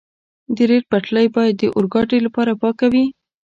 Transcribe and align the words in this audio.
د 0.55 0.57
ریل 0.69 0.83
پټلۍ 0.91 1.27
باید 1.35 1.55
د 1.57 1.63
اورګاډي 1.75 2.19
لپاره 2.25 2.51
پاکه 2.61 2.87
وي. 2.93 3.05